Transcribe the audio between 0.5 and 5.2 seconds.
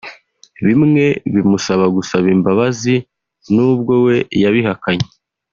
bimwe bimusaba gusaba imbabazi n’ubwo we yabihakanye